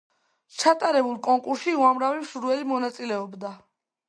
ჩატარებულ 0.61 1.19
კონკურსში 1.27 1.75
უამრავი 1.83 2.25
მსურველი 2.25 2.69
მონაწილეობდა. 2.73 3.55